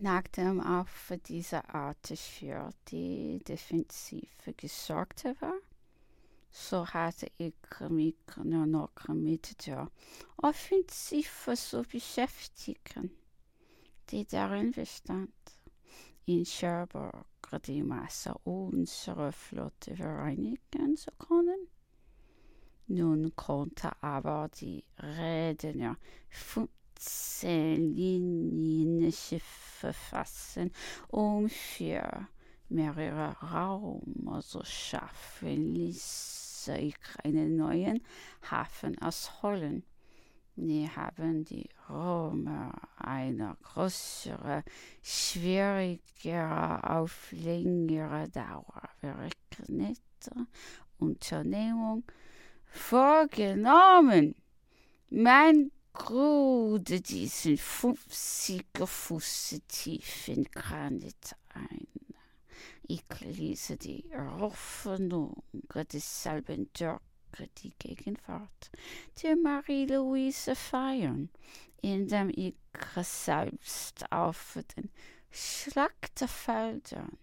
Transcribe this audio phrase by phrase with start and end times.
[0.00, 5.58] Nachdem auf diese Art für die Defensive gesorgt war,
[6.50, 7.54] so hatte ich
[7.88, 8.14] mich
[8.44, 9.90] nur noch mit der
[10.36, 13.10] Offensive zu beschäftigen,
[14.10, 15.32] die darin bestand,
[16.26, 17.26] in Cherbourg
[17.66, 21.66] die Masse unserer Flotte vereinigen zu können.
[22.86, 25.96] Nun konnte aber die Redner
[26.28, 26.77] 15
[27.42, 30.72] Linienschiffe fassen,
[31.08, 32.28] um für
[32.68, 34.02] mehrere Raum
[34.42, 38.02] zu schaffen, ließ ich einen neuen
[38.50, 39.84] Hafen ausholen.
[40.56, 44.64] Nie haben die Römer eine größere,
[45.02, 50.48] schwierigere, auf längere Dauer berechnete
[50.98, 52.02] Unternehmung
[52.66, 54.34] vorgenommen.
[55.10, 61.86] Man grube diesen 50 Fuß tiefen Granit ein.
[62.86, 65.42] Ich ließ die Eröffnung
[65.92, 67.00] desselben durch
[67.58, 68.70] die Gegenwart
[69.22, 71.28] der Marie-Louise feiern,
[71.82, 72.54] indem ich
[73.02, 74.90] selbst auf den
[75.30, 77.18] Schlachtfeldern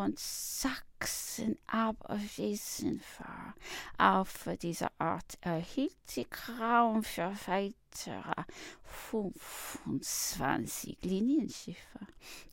[0.00, 3.54] von Sachsen abwesend war.
[3.98, 6.26] Auf diese Art erhielt ich
[6.58, 8.44] Raum für weitere
[8.80, 11.98] 25 Linienschiffe.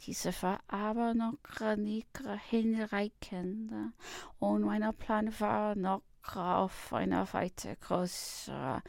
[0.06, 1.38] Diese war aber noch
[1.78, 3.94] nicht hinreichend
[4.40, 6.02] und mein Plan war noch
[6.36, 8.84] auf eine weiter größere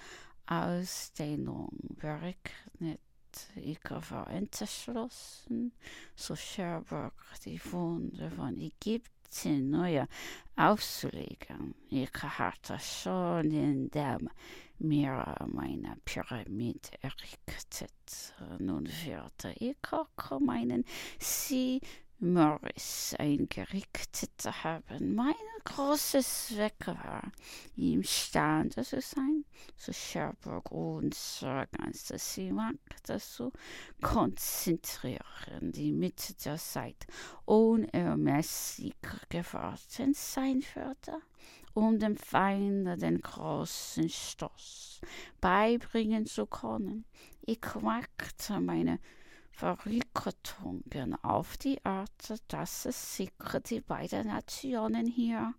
[0.46, 2.98] Ausdehnung berechnet.
[4.10, 5.72] War entschlossen,
[6.16, 10.04] zu Cherbourg die Wunde von Ägypten neu
[10.56, 11.74] aufzulegen.
[11.90, 14.30] Ich hatte schon in dem
[14.78, 18.34] mir meine Pyramide errichtet.
[18.58, 20.84] Nun würde ich auch meinen
[21.18, 21.80] See
[22.20, 25.14] Morris eingerichtet haben.
[25.14, 27.30] Mein großes Zweck war,
[27.76, 29.44] imstande zu sein,
[29.76, 33.52] zu Cherbourg unsere ganze Seemacht zu
[34.02, 37.06] konzentrieren, die mit der Zeit
[37.44, 38.94] unermesslich
[39.28, 41.20] geworden sein würde,
[41.74, 45.00] um dem Feinde den großen Stoß
[45.40, 47.04] beibringen zu können.
[47.42, 48.98] Ich machte meine
[49.58, 53.32] Verrücktungen auf die Art, dass es sich
[53.68, 55.52] die beiden Nationen hier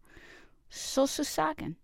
[0.69, 1.75] sozusagen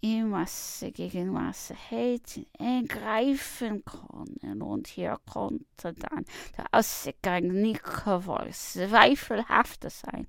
[0.00, 4.62] in Masse gegen Masse hätten ergreifen können.
[4.62, 6.24] Und hier konnte dann
[6.56, 10.26] der Ausgang nicht wohl zweifelhaft sein,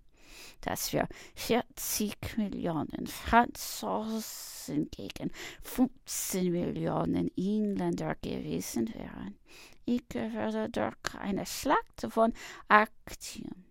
[0.62, 5.32] dass wir 40 Millionen Franzosen gegen
[5.64, 9.38] 15 Millionen Engländer gewesen wären.
[9.86, 12.34] Ich werde durch eine Schlacht von
[12.68, 13.66] Aktien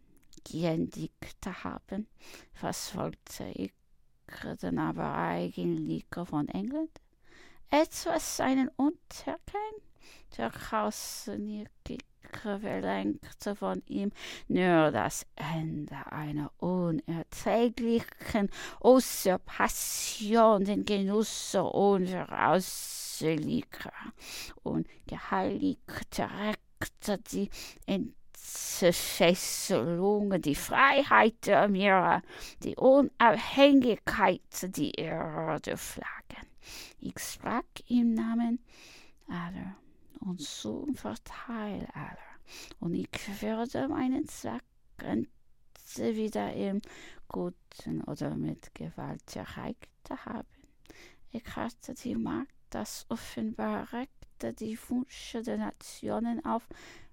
[0.44, 2.08] geendigt haben.
[2.60, 3.72] Was wollte ich
[4.62, 6.90] denn aber eigentlich von England?
[7.70, 9.38] Etwas einen Untergang?
[10.36, 11.98] Der Außenirrige
[12.32, 14.12] verlangte von ihm
[14.48, 23.92] nur das Ende einer unerträglichen Usurpation, den Genuss unserer Ausseliger
[24.62, 27.48] und geheiligte Rechte, die
[27.86, 32.22] Entfesselung, die Freiheit der Meere,
[32.62, 36.46] die Unabhängigkeit, die Erde Flaggen.
[37.00, 38.60] Ich sprach im Namen
[39.28, 39.74] aller
[40.20, 41.88] und zum Vorteil.
[42.80, 43.08] Und ich
[43.42, 44.62] würde meinen Zweck
[45.96, 46.80] wieder im
[47.28, 50.48] Guten oder mit Gewalt erreicht haben.
[51.30, 56.66] Ich hatte die Macht, das offenbar reckte die Wünsche der Nationen auf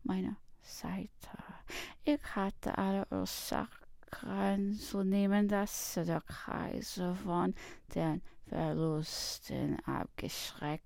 [0.04, 1.10] meiner Seite.
[2.04, 7.54] Ich hatte alle Ursachen zu nehmen, dass der Kaiser von
[7.94, 10.86] den Verlusten abgeschreckte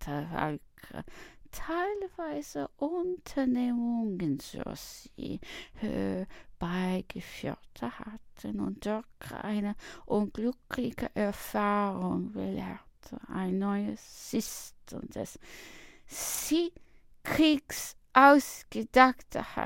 [0.00, 1.04] Völker
[1.50, 5.40] teilweise Unternehmungen zur sie
[5.74, 9.04] herbeigeführt hatten und durch
[9.42, 9.74] eine
[10.06, 15.38] unglückliche Erfahrung belehrte, ein neues System des
[16.06, 16.72] Sie
[17.22, 19.60] Kriegs ausgedacht hatten.